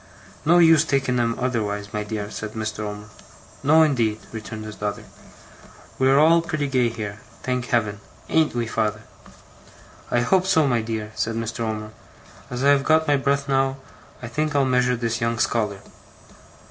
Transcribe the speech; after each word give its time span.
'No 0.45 0.57
use 0.57 0.83
taking 0.83 1.19
'em 1.19 1.35
otherwise, 1.37 1.93
my 1.93 2.03
dear,' 2.03 2.31
said 2.31 2.53
Mr. 2.53 2.79
Omer. 2.79 3.05
'No, 3.61 3.83
indeed,' 3.83 4.19
returned 4.31 4.65
his 4.65 4.75
daughter. 4.75 5.03
'We 5.99 6.09
are 6.09 6.17
all 6.17 6.41
pretty 6.41 6.65
gay 6.67 6.89
here, 6.89 7.19
thank 7.43 7.67
Heaven! 7.67 7.99
Ain't 8.27 8.55
we, 8.55 8.65
father?' 8.65 9.03
'I 10.09 10.21
hope 10.21 10.47
so, 10.47 10.65
my 10.67 10.81
dear,' 10.81 11.11
said 11.13 11.35
Mr. 11.35 11.59
Omer. 11.59 11.91
'As 12.49 12.63
I 12.63 12.69
have 12.71 12.83
got 12.83 13.07
my 13.07 13.15
breath 13.15 13.47
now, 13.47 13.77
I 14.23 14.27
think 14.27 14.55
I'll 14.55 14.65
measure 14.65 14.95
this 14.95 15.21
young 15.21 15.37
scholar. 15.37 15.81